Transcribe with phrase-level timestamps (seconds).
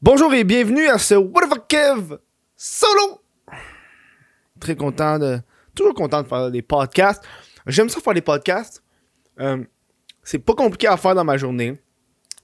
[0.00, 2.18] Bonjour et bienvenue à ce What the Kev
[2.54, 3.20] solo.
[4.60, 5.40] Très content de,
[5.74, 7.24] toujours content de faire des podcasts.
[7.66, 8.84] J'aime ça faire des podcasts.
[9.40, 9.64] Euh,
[10.22, 11.82] c'est pas compliqué à faire dans ma journée.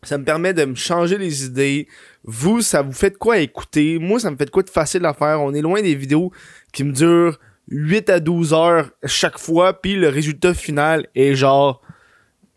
[0.03, 1.87] Ça me permet de me changer les idées.
[2.25, 4.01] Vous, ça vous fait de quoi écouter?
[4.01, 5.41] Moi, ça me fait de quoi de facile à faire.
[5.41, 6.33] On est loin des vidéos
[6.73, 9.81] qui me durent 8 à 12 heures chaque fois.
[9.81, 11.83] Puis le résultat final est genre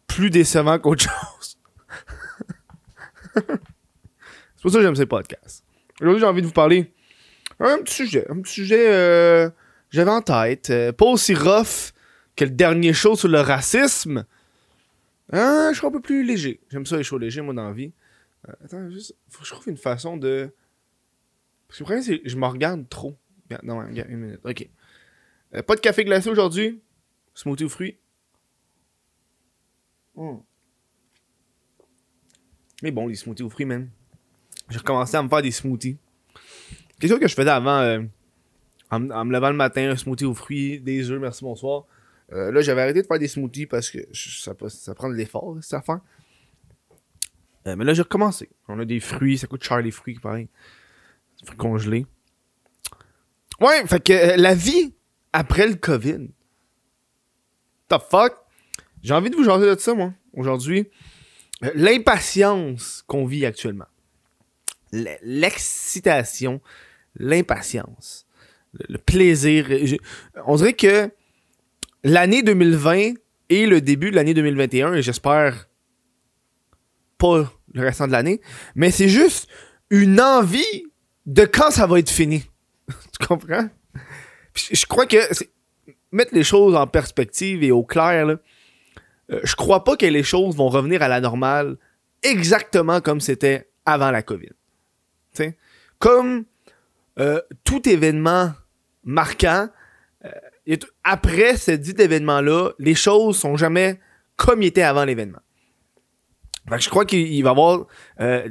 [0.07, 1.05] plus décevant qu'autre
[1.35, 1.59] chose.
[4.57, 5.63] C'est pour ça que j'aime ces podcasts.
[6.01, 6.91] Aujourd'hui, j'ai envie de vous parler
[7.59, 8.25] un petit sujet.
[8.29, 9.49] Un petit sujet euh,
[9.89, 10.69] j'avais en tête.
[10.69, 11.93] Euh, pas aussi rough
[12.35, 14.25] que le dernier show sur le racisme.
[15.31, 16.59] Hein, je suis un peu plus léger.
[16.69, 17.91] J'aime ça les shows légers, moi, dans la vie.
[18.47, 20.49] Euh, attends, juste, faut que je trouve une façon de.
[21.67, 23.15] Parce que le problème, c'est que je me regarde trop.
[23.63, 24.39] Non, regarde, une minute.
[24.43, 24.69] Ok.
[25.65, 26.81] pas de café glacé aujourd'hui.
[27.33, 27.97] Smoothie aux fruits.
[30.15, 30.37] Hmm.
[32.81, 33.89] Mais bon, les smoothies aux fruits, même
[34.69, 35.97] j'ai recommencé à me faire des smoothies.
[36.99, 38.01] Quelque chose que je faisais avant, euh,
[38.89, 41.85] en, me levant le matin, un smoothie aux fruits, des œufs, merci, bonsoir.
[42.33, 45.73] Euh, là, j'avais arrêté de faire des smoothies parce que ça, prend de l'effort, cette
[45.73, 45.99] affaire.
[47.67, 48.49] Euh, mais là, j'ai recommencé.
[48.67, 50.47] On a des fruits, ça coûte cher les fruits, pareil.
[51.39, 52.05] Des fruits congelés.
[53.61, 54.93] Ouais, fait que la vie
[55.33, 56.29] après le COVID.
[57.89, 58.33] The fuck?
[59.01, 60.89] J'ai envie de vous jaser de ça, moi, aujourd'hui.
[61.61, 63.85] L'impatience qu'on vit actuellement
[64.91, 66.61] l'excitation,
[67.15, 68.25] l'impatience,
[68.73, 69.67] le plaisir.
[70.45, 71.09] on dirait que
[72.03, 73.13] l'année 2020
[73.49, 75.67] et le début de l'année 2021, et j'espère
[77.17, 78.41] pas le restant de l'année,
[78.75, 79.47] mais c'est juste
[79.89, 80.85] une envie
[81.25, 82.43] de quand ça va être fini.
[82.87, 83.69] tu comprends?
[84.55, 85.17] je crois que
[86.11, 88.35] mettre les choses en perspective et au clair, là,
[89.31, 91.77] euh, je crois pas que les choses vont revenir à la normale
[92.23, 94.51] exactement comme c'était avant la COVID.
[95.99, 96.45] Comme
[97.19, 98.51] euh, tout événement
[99.03, 99.69] marquant,
[100.25, 103.99] euh, après ce dit événement-là, les choses sont jamais
[104.35, 105.39] comme ils étaient avant l'événement.
[106.77, 107.87] je crois qu'il va y avoir
[108.19, 108.47] euh,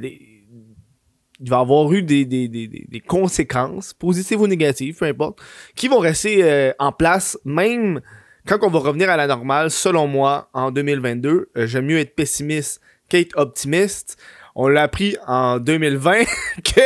[1.39, 5.39] il va avoir eu des, des, conséquences, positives ou négatives, peu importe,
[5.75, 8.01] qui vont rester en place même
[8.47, 11.51] quand on va revenir à la normale, selon moi, en 2022.
[11.55, 14.17] J'aime mieux être pessimiste qu'être optimiste
[14.57, 16.23] on l'a appris en 2020
[16.63, 16.81] que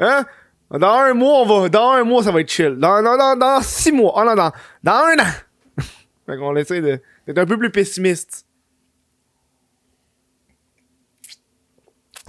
[0.00, 0.24] hein,
[0.70, 2.76] dans un mois on va dans un mois ça va être chill.
[2.76, 4.52] Dans dans, dans, six mois, oh non, dans,
[4.84, 5.32] dans un an.
[6.26, 8.44] fait qu'on essaie d'être un peu plus pessimiste.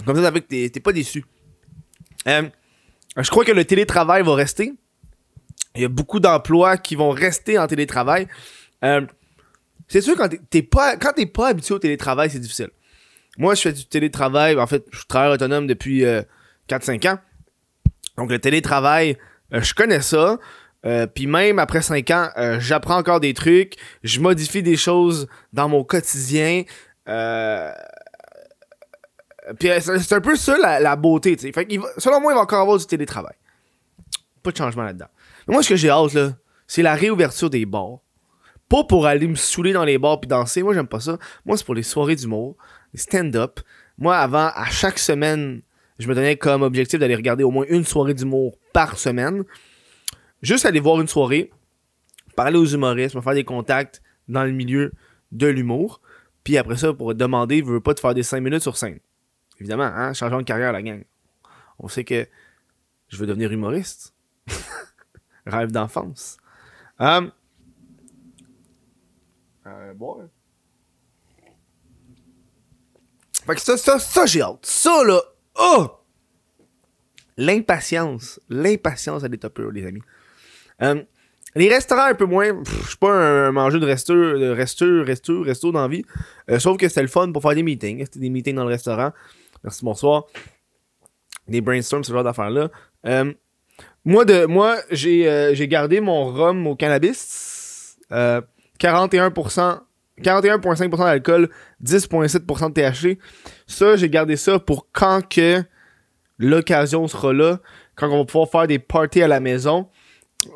[0.06, 1.24] Comme ça, fait que t'es pas déçu.
[2.26, 2.48] Euh,
[3.16, 4.72] je crois que le télétravail va rester.
[5.74, 8.26] Il y a beaucoup d'emplois qui vont rester en télétravail.
[8.84, 9.04] Euh,
[9.86, 12.70] c'est sûr, quand t'es pas, quand t'es pas habitué au télétravail, c'est difficile.
[13.38, 14.58] Moi, je fais du télétravail.
[14.58, 16.02] En fait, je travaille autonome depuis
[16.68, 17.18] 4-5 euh, ans.
[18.16, 19.16] Donc, le télétravail,
[19.54, 20.38] euh, je connais ça.
[20.84, 22.28] Euh, puis même après 5 ans,
[22.58, 23.76] j'apprends encore des trucs.
[24.02, 26.64] Je modifie des choses dans mon quotidien.
[29.58, 31.36] Puis c'est un peu ça la, beauté,
[31.96, 33.34] selon moi, il va encore avoir du télétravail.
[34.42, 35.08] Pas de changement là-dedans.
[35.46, 36.32] moi, ce que j'ai hâte, là,
[36.66, 38.00] c'est la réouverture des bars.
[38.68, 40.62] Pas pour aller me saouler dans les bars puis danser.
[40.62, 41.18] Moi, j'aime pas ça.
[41.46, 42.56] Moi, c'est pour les soirées d'humour
[42.94, 43.60] stand-up.
[43.98, 45.62] Moi, avant, à chaque semaine,
[45.98, 49.44] je me donnais comme objectif d'aller regarder au moins une soirée d'humour par semaine.
[50.42, 51.50] Juste aller voir une soirée,
[52.36, 54.92] parler aux humoristes, me faire des contacts dans le milieu
[55.32, 56.00] de l'humour.
[56.44, 59.00] Puis après ça, pour demander, veux pas te faire des 5 minutes sur scène.
[59.58, 61.02] Évidemment, hein, de carrière, la gang.
[61.80, 62.26] On sait que
[63.08, 64.14] je veux devenir humoriste.
[65.46, 66.36] Rêve d'enfance.
[67.00, 67.32] Um,
[69.66, 70.28] euh, bon,
[73.48, 74.58] Fait que ça, ça, ça, j'ai hâte.
[74.60, 75.22] Ça, là,
[75.58, 75.86] oh!
[77.38, 78.38] L'impatience.
[78.50, 80.02] L'impatience à l'état pur, les amis.
[80.82, 81.02] Euh,
[81.54, 82.50] les restaurants, un peu moins.
[82.62, 85.88] Je suis pas un, mangeur de resto, de resto, resto, resto dans.
[85.90, 88.04] Euh, sauf que c'était le fun pour faire des meetings.
[88.04, 89.12] C'était des meetings dans le restaurant.
[89.64, 90.24] Merci, bonsoir.
[91.46, 92.70] Des brainstorms, ce genre d'affaires-là.
[93.06, 93.32] Euh,
[94.04, 97.96] moi, de, moi j'ai gardé mon rhum au cannabis.
[98.10, 99.80] 41%
[100.22, 101.48] 41,5% d'alcool,
[101.84, 103.18] 10,7% de THC.
[103.66, 105.62] Ça, j'ai gardé ça pour quand que
[106.38, 107.60] l'occasion sera là,
[107.94, 109.88] quand on va pouvoir faire des parties à la maison,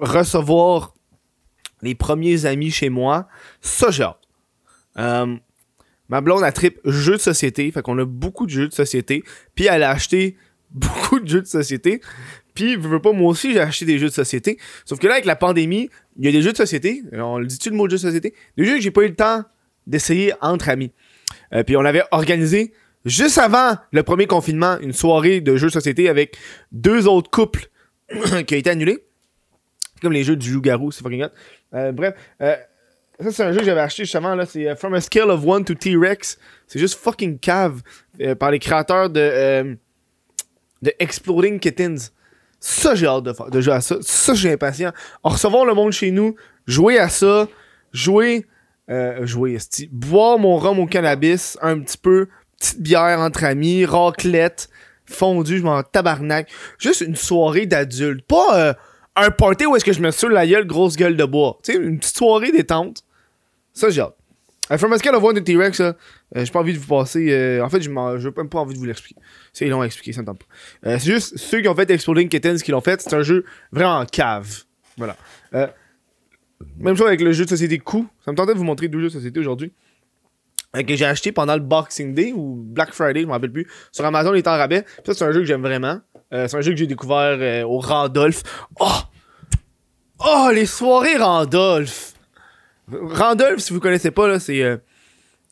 [0.00, 0.94] recevoir
[1.82, 3.28] les premiers amis chez moi.
[3.60, 4.18] Ça, j'ai hâte.
[4.98, 5.36] Euh,
[6.08, 9.24] ma blonde a trip jeux de société, fait qu'on a beaucoup de jeux de société,
[9.54, 10.36] puis elle a acheté
[10.70, 12.00] beaucoup de jeux de société.
[12.54, 14.58] Puis, veux pas, moi aussi, j'ai acheté des jeux de société.
[14.84, 15.88] Sauf que là, avec la pandémie,
[16.18, 17.02] il y a des jeux de société.
[17.12, 18.34] On le dit-tu le mot de jeu de société?
[18.58, 19.42] Des jeux que j'ai pas eu le temps
[19.86, 20.92] d'essayer entre amis.
[21.52, 22.72] Euh, puis on avait organisé
[23.04, 26.36] juste avant le premier confinement, une soirée de jeux société avec
[26.70, 27.68] deux autres couples
[28.46, 29.04] qui a été annulé.
[30.00, 31.28] Comme les jeux du loup-garou, c'est fucking hot.
[31.74, 32.56] Euh, bref, euh,
[33.20, 35.46] ça c'est un jeu que j'avais acheté justement, là, c'est euh, From a Scale of
[35.46, 36.38] 1 to T-Rex.
[36.66, 37.82] C'est juste fucking cave
[38.38, 39.76] par les créateurs de,
[40.82, 42.12] de Exploding Kittens.
[42.64, 43.96] Ça, j'ai hâte de, jouer à ça.
[44.02, 44.92] Ça, j'ai impatient.
[45.24, 46.36] En recevoir le monde chez nous,
[46.66, 47.48] jouer à ça,
[47.92, 48.46] jouer,
[48.90, 49.58] euh, jouer,
[49.90, 54.68] boire mon rhum au cannabis, un petit peu, petite bière entre amis, raclette,
[55.06, 56.50] fondue, je m'en tabarnak.
[56.78, 58.26] Juste une soirée d'adultes.
[58.26, 58.74] Pas euh,
[59.16, 61.58] un party où est-ce que je me sur la gueule, grosse gueule de bois.
[61.62, 63.02] Tu sais, une petite soirée détente.
[63.72, 64.16] Ça, j'ai hâte.
[64.70, 65.92] Euh, of 1 to T-Rex, euh,
[66.34, 67.30] j'ai pas envie de vous passer.
[67.30, 69.20] euh, en fait, j'ai même pas envie de vous l'expliquer.
[69.52, 70.98] C'est long à expliquer, ça me tente pas.
[70.98, 73.00] C'est juste ceux qui ont fait Exploding Kittens qui l'ont fait.
[73.00, 74.62] C'est un jeu vraiment cave.
[74.96, 75.16] Voilà.
[76.78, 78.08] Même chose avec le jeu de société Coup.
[78.24, 79.72] Ça me tentait de vous montrer deux jeux de société aujourd'hui.
[80.76, 83.66] Euh, que j'ai acheté pendant le Boxing Day ou Black Friday, je m'en rappelle plus.
[83.90, 84.82] Sur Amazon, il est en rabais.
[84.82, 86.00] Puis ça, c'est un jeu que j'aime vraiment.
[86.32, 88.42] Euh, c'est un jeu que j'ai découvert euh, au Randolph.
[88.80, 88.88] Oh!
[90.24, 92.14] Oh, les soirées Randolph!
[92.90, 94.62] Randolph, si vous connaissez pas, là, c'est.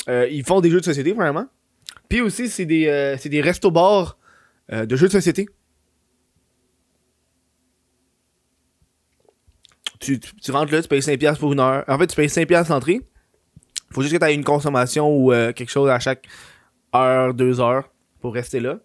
[0.08, 1.46] ils font des jeux de société, vraiment.
[2.08, 4.18] Puis aussi, c'est des, c'est des restos-bars
[4.70, 5.48] de jeux de société.
[10.00, 11.84] Tu, tu, rentres là, tu payes 5$ pour une heure.
[11.86, 13.00] En fait, tu payes 5$ l'entrée.
[13.92, 16.26] Faut juste que tu aies une consommation ou euh, quelque chose à chaque
[16.94, 18.78] heure, deux heures pour rester là.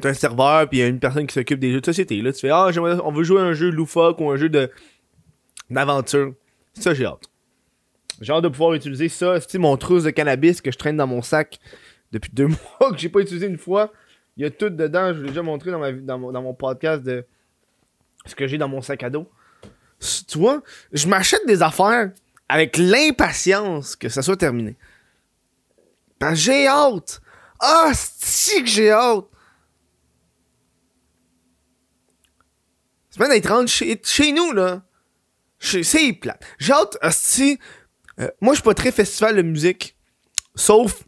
[0.00, 2.20] T'as un serveur, puis il y a une personne qui s'occupe des jeux de société.
[2.22, 2.70] Là, tu fais Ah,
[3.04, 4.50] on veut jouer à un jeu loufoque ou un jeu
[5.70, 6.34] d'aventure.
[6.74, 7.28] Ça, j'ai hâte.
[8.20, 9.40] J'ai hâte de pouvoir utiliser ça.
[9.40, 11.58] C'est mon trousse de cannabis que je traîne dans mon sac
[12.10, 12.46] depuis deux
[12.80, 13.92] mois, que j'ai pas utilisé une fois?
[14.36, 15.12] Il y a tout dedans.
[15.12, 17.24] Je vous l'ai déjà montré dans, ma, dans, mon, dans mon podcast de
[18.26, 19.30] ce que j'ai dans mon sac à dos.
[20.26, 20.62] Tu vois,
[20.92, 22.10] je m'achète des affaires
[22.48, 24.76] avec l'impatience que ça soit terminé.
[26.32, 27.20] J'ai hâte.
[27.60, 29.26] Ah, c'est que j'ai hâte.
[33.18, 34.82] Bien d'être rendu chez, chez nous, là.
[35.58, 36.42] C'est plate.
[36.58, 37.58] J'ai hâte, hostie.
[38.18, 39.96] Euh, moi, je suis pas très festival de musique.
[40.54, 41.04] Sauf,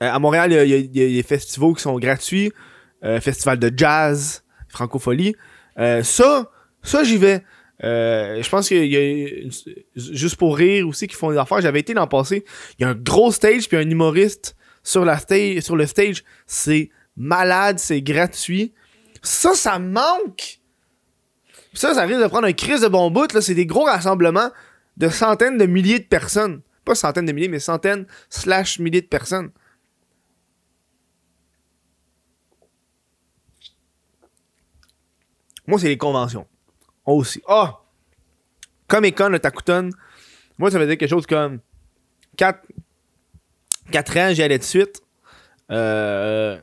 [0.00, 2.52] à Montréal, il y y, y a des festivals qui sont gratuits.
[3.04, 5.36] Euh, festival de jazz, francophonie.
[5.78, 6.50] Euh, ça,
[6.82, 7.44] ça, j'y vais.
[7.84, 9.48] Euh, je pense qu'il y a
[9.94, 11.60] juste pour rire aussi qui font des affaires.
[11.60, 12.44] J'avais été l'an passé.
[12.78, 16.24] Il y a un gros stage puis un humoriste sur la stage, sur le stage.
[16.46, 18.74] C'est malade, c'est gratuit.
[19.22, 20.58] Ça, ça manque.
[21.74, 23.32] Ça, ça risque de prendre un crise de bon bout.
[23.32, 23.40] Là.
[23.40, 24.50] C'est des gros rassemblements
[24.96, 26.62] de centaines de milliers de personnes.
[26.84, 29.50] Pas centaines de milliers, mais centaines slash milliers de personnes.
[35.68, 36.46] Moi, c'est les conventions.
[37.04, 37.42] Aussi.
[37.46, 37.82] Ah!
[38.88, 39.90] Comic Con, le Takuton.
[40.56, 41.60] Moi, ça veut dire quelque chose comme
[42.38, 42.66] 4,
[43.92, 45.02] 4 ans, j'y allais de suite.
[45.70, 46.58] Euh,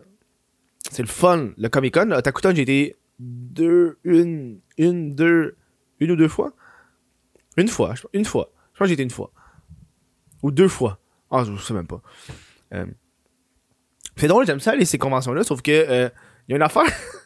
[0.90, 1.52] c'est le fun.
[1.56, 5.56] Le Comic Con, le Takuton, j'ai été deux, une, une, deux,
[6.00, 6.54] une ou deux fois.
[7.58, 8.52] Une fois, une fois.
[8.74, 9.32] Je pense que j'ai été une fois.
[10.42, 11.00] Ou deux fois.
[11.30, 12.02] Ah, je sais même pas.
[12.74, 12.88] Euh,
[14.18, 16.10] c'est drôle, j'aime ça aller ces conventions-là, sauf que euh,
[16.48, 16.84] il y a une affaire.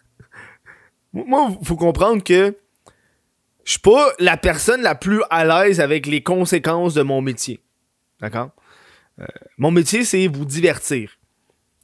[1.13, 2.55] Moi, faut comprendre que
[3.63, 7.59] je suis pas la personne la plus à l'aise avec les conséquences de mon métier.
[8.21, 8.51] D'accord?
[9.19, 9.25] Euh,
[9.57, 11.17] mon métier, c'est vous divertir.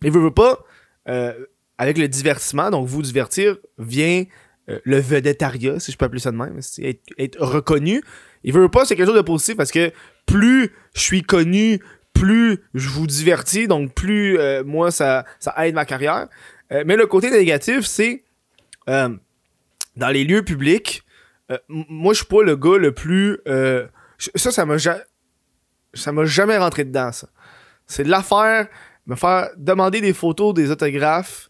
[0.03, 0.63] Et veux, veux pas,
[1.09, 1.33] euh,
[1.77, 4.25] avec le divertissement, donc vous divertir, vient
[4.69, 8.01] euh, le vedettariat, si je peux appeler ça de même, c'est être, reconnu.
[8.43, 9.91] Il veut pas, c'est quelque chose de positif parce que
[10.25, 11.79] plus je suis connu,
[12.13, 16.27] plus je vous divertis, donc plus moi ça, ça aide ma carrière.
[16.71, 18.24] Mais le côté négatif, c'est
[18.89, 19.09] euh,
[19.95, 21.03] dans les lieux publics,
[21.51, 23.39] euh, moi je suis pas le gars le plus.
[23.47, 23.87] euh,
[24.35, 24.65] ça, ça
[26.11, 27.27] m'a jamais rentré dedans, ça.
[27.87, 28.67] C'est de l'affaire,
[29.05, 31.49] me faire demander des photos, des autographes.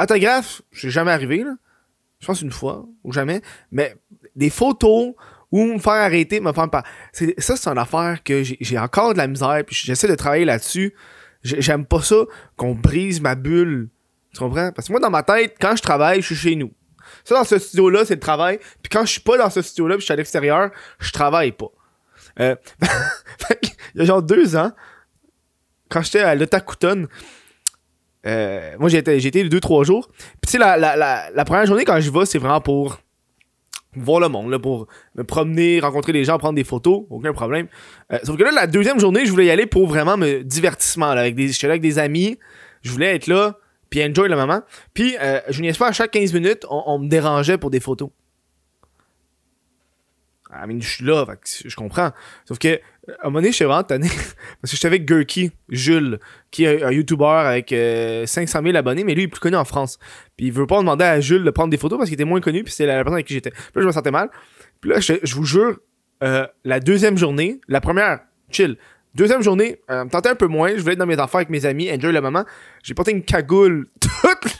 [0.00, 1.54] Autographes, suis jamais arrivé, là.
[2.20, 3.42] Je pense une fois, ou jamais.
[3.72, 3.96] Mais
[4.36, 5.14] des photos
[5.50, 6.82] ou me faire arrêter, me faire pas.
[7.12, 10.44] c'est- Ça, c'est une affaire que j'ai encore de la misère, puis j'essaie de travailler
[10.44, 10.94] là-dessus.
[11.42, 12.24] J'ai- J'aime pas ça
[12.56, 13.88] qu'on brise ma bulle.
[14.32, 14.72] Tu comprends?
[14.72, 16.72] Parce que moi, dans ma tête, quand je travaille, je suis chez nous.
[17.24, 18.58] Ça, dans ce studio-là, c'est le travail.
[18.82, 21.52] Puis quand je suis pas dans ce studio-là, puis je suis à l'extérieur, je travaille
[21.52, 21.70] pas.
[22.40, 22.56] Euh,
[23.94, 24.72] il y a genre deux ans,
[25.88, 27.06] quand j'étais à l'Otakuton,
[28.26, 30.08] euh, moi, j'ai été, deux, trois jours.
[30.16, 32.98] Puis tu sais, la, la, la, première journée, quand je vais, c'est vraiment pour
[33.94, 34.86] voir le monde, là, pour
[35.16, 37.66] me promener, rencontrer des gens, prendre des photos, aucun problème.
[38.12, 41.14] Euh, sauf que là, la deuxième journée, je voulais y aller pour vraiment me divertissement,
[41.14, 42.38] là, avec des, j'étais là avec des amis,
[42.82, 43.58] je voulais être là,
[43.92, 44.62] puis enjoy le moment.
[44.94, 48.08] Puis, euh, je niaise pas, à chaque 15 minutes, on, me dérangeait pour des photos.
[50.50, 52.10] I mean, je suis là, je comprends.
[52.46, 54.08] Sauf que à un moment donné, je suis vraiment tanné.
[54.60, 56.20] Parce que j'étais avec Gurky, Jules,
[56.50, 59.56] qui est un YouTuber avec euh, 500 000 abonnés, mais lui, il est plus connu
[59.56, 59.98] en France.
[60.38, 62.40] Puis il veut pas demander à Jules de prendre des photos parce qu'il était moins
[62.40, 63.50] connu, puis c'est la, personne avec qui j'étais.
[63.50, 64.30] Puis là, je me sentais mal.
[64.80, 65.80] Puis là, je, je vous jure,
[66.24, 68.20] euh, la deuxième journée, la première,
[68.50, 68.78] chill.
[69.14, 70.70] Deuxième journée, euh, me un peu moins.
[70.74, 72.44] Je voulais être dans mes affaires avec mes amis, enjoy le moment.
[72.82, 74.10] J'ai porté une cagoule tout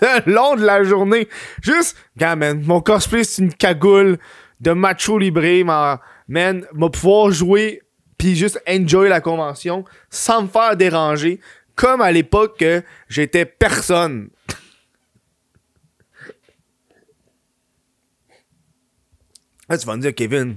[0.03, 1.29] le long de la journée.
[1.63, 4.19] Juste, gars, man, mon cosplay, c'est une cagoule
[4.61, 5.65] de macho libre.
[5.65, 7.83] Ma, man, m'a pouvoir jouer
[8.23, 11.41] puis juste enjoy la convention sans me faire déranger.
[11.75, 14.31] Comme à l'époque que j'étais personne.
[19.69, 20.55] Là, tu vas me dire, Kevin,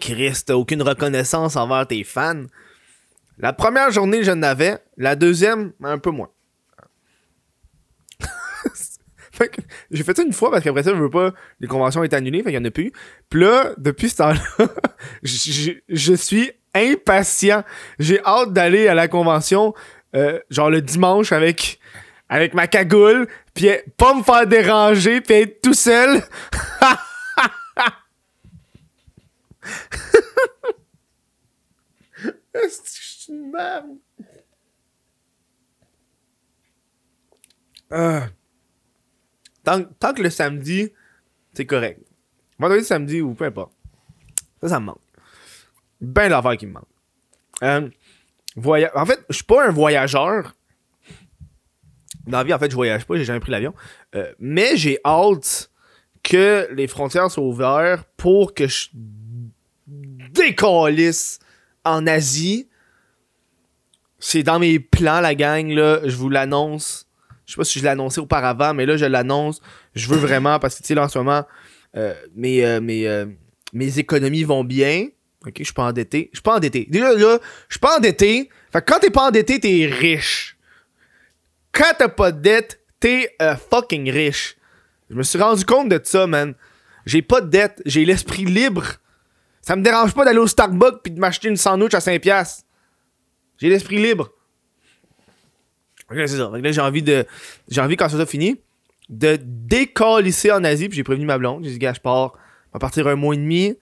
[0.00, 2.44] Chris, t'as aucune reconnaissance envers tes fans.
[3.38, 4.78] La première journée, je n'avais.
[4.96, 6.30] La deuxième, un peu moins.
[9.90, 12.42] J'ai fait ça une fois parce qu'après ça, je veux pas, les conventions étaient annulées,
[12.42, 12.92] fait qu'il en a plus.
[13.30, 14.40] Puis là, depuis ce temps-là,
[15.22, 17.62] je suis impatient.
[17.98, 19.74] J'ai hâte d'aller à la convention,
[20.16, 21.78] euh, genre le dimanche avec,
[22.28, 26.22] avec ma cagoule, puis pas me faire déranger, puis être tout seul.
[32.54, 33.96] Est-ce que je suis une merde?
[37.90, 38.28] Ah.
[39.64, 40.92] Tant, tant que le samedi,
[41.54, 42.00] c'est correct.
[42.58, 43.72] Vendredi, samedi ou peu importe.
[44.60, 45.00] Ça, ça me manque.
[46.00, 46.88] Ben l'affaire qui me manque.
[47.62, 47.88] Euh,
[48.94, 50.54] En fait, je suis pas un voyageur.
[52.26, 53.74] Dans la vie, en fait, je voyage pas, j'ai jamais pris l'avion.
[54.14, 55.70] Euh, mais j'ai hâte
[56.22, 58.88] que les frontières soient ouvertes pour que je
[60.32, 61.38] décalisse
[61.84, 62.68] en Asie.
[64.18, 66.00] C'est dans mes plans, la gang, là.
[66.04, 67.06] Je vous l'annonce.
[67.46, 69.60] Je sais pas si je l'ai annoncé auparavant, mais là, je l'annonce.
[69.94, 71.44] Je veux vraiment, parce que, tu sais, là, en ce moment,
[71.96, 73.26] euh, mes, euh, mes, euh,
[73.72, 75.08] mes économies vont bien.
[75.46, 76.30] Ok, je suis pas endetté.
[76.32, 76.86] Je suis pas endetté.
[76.90, 78.50] Déjà, là, je suis pas endetté.
[78.72, 80.58] Fait que quand t'es pas endetté, t'es riche.
[81.72, 83.34] Quand t'as pas de dette, t'es
[83.70, 84.56] fucking riche.
[85.10, 86.54] Je me suis rendu compte de ça, man.
[87.06, 87.80] J'ai pas de dette.
[87.86, 88.84] J'ai l'esprit libre.
[89.68, 92.20] Ça me dérange pas d'aller au Starbucks puis de m'acheter une sandwich à 5$.
[92.20, 92.64] piastres.
[93.58, 94.30] J'ai l'esprit libre.
[96.08, 96.50] Là, c'est ça.
[96.62, 97.26] J'ai envie de.
[97.68, 98.58] J'ai envie, quand ça soit fini,
[99.10, 100.88] de décalisser en Asie.
[100.88, 101.64] Puis j'ai prévenu ma blonde.
[101.64, 102.32] J'ai dit, gars, je pars.
[102.72, 103.76] Va partir un mois et demi.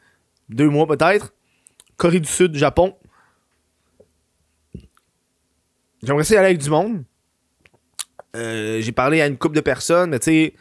[0.49, 1.33] Deux mois peut-être.
[1.97, 2.97] Corée du Sud, Japon.
[6.03, 7.05] J'aimerais ça y aller avec du monde.
[8.35, 10.55] Euh, j'ai parlé à une couple de personnes, mais tu sais.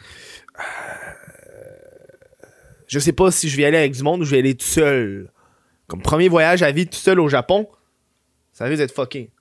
[2.87, 4.65] Je sais pas si je vais aller avec du monde ou je vais aller tout
[4.65, 5.31] seul.
[5.87, 7.67] Comme premier voyage à vie tout seul au Japon,
[8.53, 9.31] ça risque d'être fucké.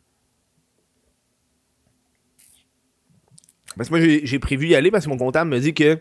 [3.76, 5.98] Parce que moi, j'ai prévu y aller parce que mon comptable me dit que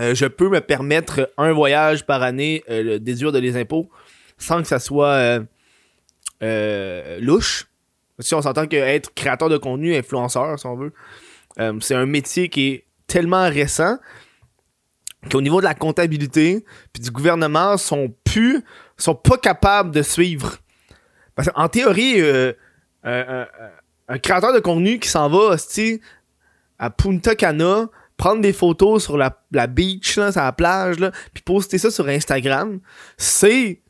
[0.00, 3.90] euh, je peux me permettre un voyage par année, euh, le déduire de les impôts,
[4.38, 5.40] sans que ça soit euh,
[6.42, 7.68] euh, louche.
[8.18, 10.92] Si on s'entend que être créateur de contenu, influenceur, si on veut,
[11.80, 13.98] c'est un métier qui est tellement récent
[15.30, 18.62] qu'au niveau de la comptabilité puis du gouvernement sont plus
[18.96, 20.58] sont pas capables de suivre.
[21.34, 22.52] Parce qu'en théorie, euh,
[23.04, 25.56] un, créateur de contenu qui s'en va
[26.78, 31.10] à Punta Cana, prendre des photos sur la, la beach, là, sur la plage, là,
[31.32, 32.80] puis poster ça sur Instagram,
[33.16, 33.80] c'est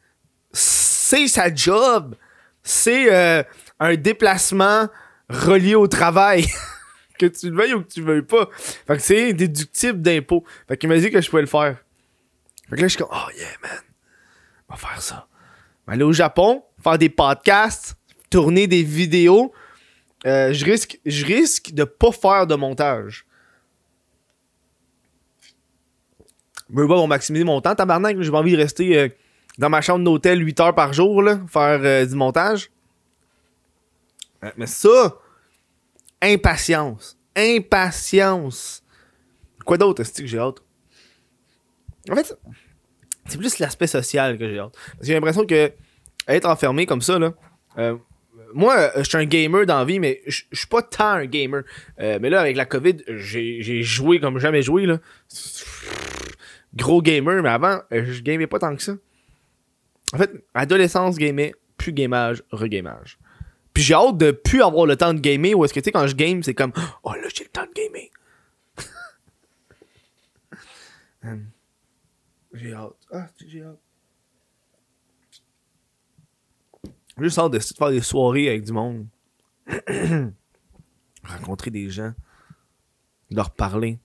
[0.52, 2.14] c'est sa job.
[2.62, 3.42] C'est euh,
[3.80, 4.88] un déplacement
[5.28, 6.46] relié au travail.
[7.28, 8.48] que tu le veuilles ou que tu le veuilles pas.
[8.52, 10.44] Fait que c'est déductible d'impôt.
[10.68, 11.76] Fait qu'il m'a dit que je pouvais le faire.
[12.68, 13.80] Fait que là, je suis comme, oh yeah, man.
[14.68, 15.26] On va faire ça.
[15.86, 17.96] On va aller au Japon, faire des podcasts,
[18.30, 19.52] tourner des vidéos.
[20.26, 23.26] Euh, je risque, je risque de pas faire de montage.
[26.70, 28.20] Je veux pas pour maximiser mon temps, tabarnak.
[28.20, 29.08] J'ai pas envie de rester euh,
[29.58, 32.70] dans ma chambre d'hôtel 8 heures par jour, là, faire euh, du montage.
[34.56, 35.18] Mais ça,
[36.22, 37.18] impatience.
[37.36, 38.82] Impatience.
[39.64, 40.62] Quoi d'autre, est-ce que j'ai hâte?
[42.10, 42.34] En fait,
[43.26, 44.72] c'est plus l'aspect social que j'ai hâte.
[44.72, 45.72] Parce que j'ai l'impression que
[46.28, 47.34] être enfermé comme ça, là.
[47.78, 47.96] euh,
[48.54, 51.26] moi, euh, je suis un gamer dans la vie, mais je suis pas tant un
[51.26, 51.62] gamer.
[52.00, 54.98] Euh, mais là, avec la COVID, j'ai joué comme jamais joué, là.
[56.74, 58.96] Gros gamer, mais avant, je gamais pas tant que ça.
[60.14, 63.18] En fait, adolescence, gamais, plus gamage, regamage.
[63.74, 65.92] Puis j'ai hâte de plus avoir le temps de gamer, ou est-ce que tu sais,
[65.92, 68.08] quand je game, c'est comme, oh là, j'ai le temps de gamer.
[71.24, 71.46] Hum.
[72.52, 72.96] j'ai hâte.
[73.12, 73.78] Ah, j'ai hâte.
[77.16, 79.06] Juste hâte de faire des soirées avec du monde.
[81.24, 82.12] Rencontrer des gens.
[83.30, 84.00] Leur parler.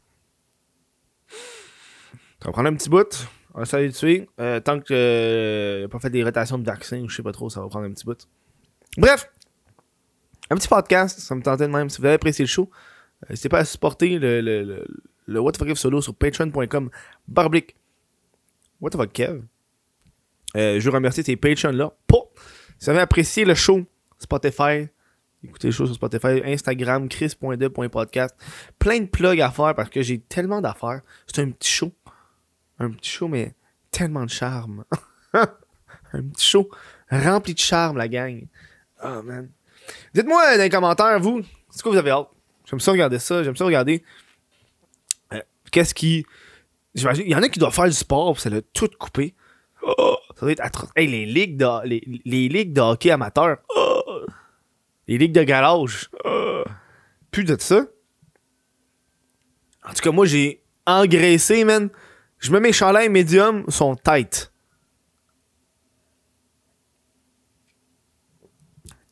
[1.27, 3.27] Ça va prendre un petit bout.
[3.55, 4.29] On va s'habituer.
[4.39, 7.49] Euh, tant que euh, pas fait des rotations de vaccins ou je sais pas trop,
[7.49, 8.27] ça va prendre un petit bout.
[8.97, 9.31] Bref,
[10.49, 11.89] un petit podcast, ça me tentait de même.
[11.89, 12.69] Si vous avez apprécié le show,
[13.23, 14.85] euh, n'hésitez pas à supporter le, le, le,
[15.25, 16.89] le What the fuck solo sur patreon.com
[17.27, 17.75] barblick.
[18.79, 19.41] What the fuck Kev?
[20.55, 21.91] Euh, je veux remercier ces patrons-là.
[22.07, 22.31] Pour,
[22.79, 23.85] si vous avez apprécié le show,
[24.17, 24.87] Spotify,
[25.43, 28.35] écoutez le show sur Spotify, Instagram, chris.de.podcast.
[28.79, 31.01] Plein de plugs à faire parce que j'ai tellement d'affaires.
[31.25, 31.91] C'est un petit show.
[32.79, 33.55] Un petit show, mais
[33.91, 34.85] tellement de charme.
[35.33, 36.69] un petit show
[37.09, 38.47] rempli de charme, la gang.
[39.03, 39.49] Oh man.
[40.13, 42.27] Dites-moi dans les commentaires, vous, c'est quoi vous avez hâte?
[42.69, 44.03] J'aime ça regarder ça, j'aime ça regarder.
[45.33, 45.39] euh,
[45.71, 46.25] Qu'est-ce qui.
[46.95, 49.35] J'imagine, il y en a qui doivent faire du sport, pis ça l'a tout coupé.
[49.85, 50.89] Ça doit être atroce.
[50.95, 52.01] Hey, les ligues de, les,
[52.49, 53.57] ligues de hockey amateur.
[55.07, 56.09] Les ligues de garage.
[57.31, 57.85] Plus de ça.
[59.83, 61.89] En tout cas, moi, j'ai engraissé, man.
[62.39, 64.51] Je mets mes chandails médium, sont tight.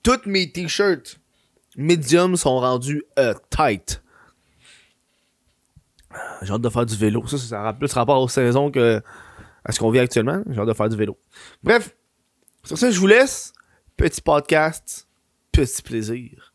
[0.05, 1.17] Toutes mes t-shirts
[1.75, 4.03] medium sont rendus euh, tight.
[6.43, 7.25] J'ai hâte de faire du vélo.
[7.25, 9.01] Ça, ça a plus rapport aux saisons que
[9.63, 10.43] à ce qu'on vit actuellement.
[10.47, 11.17] J'ai hâte de faire du vélo.
[11.63, 11.95] Bref,
[12.63, 13.51] sur ça, je vous laisse.
[13.97, 15.07] Petit podcast,
[15.51, 16.53] petit plaisir.